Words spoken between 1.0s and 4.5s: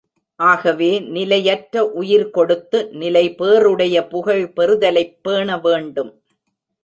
நிலையற்ற உயிர் கொடுத்து, நிலைபேறுடைய புகழ்